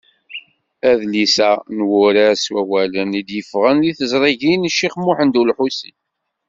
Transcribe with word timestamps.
Adlis-a 0.89 1.51
n 1.75 1.79
wurar 1.89 2.33
s 2.43 2.45
wawalen, 2.53 3.09
i 3.19 3.21
d-yeffɣen 3.27 3.77
di 3.83 3.91
teẓrigin 3.97 4.63
n 4.67 4.71
Ccix 4.73 4.95
Muḥend 5.05 5.39
Ulḥusin. 5.41 5.97